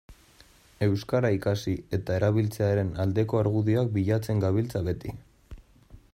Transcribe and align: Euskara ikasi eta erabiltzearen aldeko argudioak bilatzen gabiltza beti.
Euskara 0.85 1.29
ikasi 1.35 1.73
eta 1.97 2.17
erabiltzearen 2.21 2.91
aldeko 3.05 3.43
argudioak 3.43 3.95
bilatzen 3.99 4.43
gabiltza 4.47 4.87
beti. 4.91 5.17